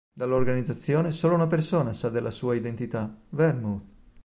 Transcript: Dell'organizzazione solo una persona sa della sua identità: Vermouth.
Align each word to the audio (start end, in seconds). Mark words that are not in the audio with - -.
Dell'organizzazione 0.11 1.11
solo 1.11 1.35
una 1.35 1.45
persona 1.45 1.93
sa 1.93 2.09
della 2.09 2.31
sua 2.31 2.55
identità: 2.55 3.15
Vermouth. 3.29 3.83